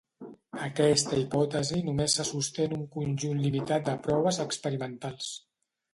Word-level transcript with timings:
Aquesta 0.67 1.19
hipòtesi 1.23 1.83
només 1.89 2.17
se 2.19 2.25
sosté 2.29 2.67
en 2.69 2.75
un 2.79 2.89
conjunt 2.97 3.45
limitat 3.45 3.87
de 3.91 3.97
proves 4.09 4.41
experimentals. 4.49 5.33